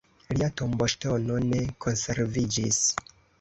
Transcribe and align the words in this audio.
Lia 0.37 0.45
tomboŝtono 0.61 1.35
ne 1.51 1.59
konserviĝis. 1.87 2.81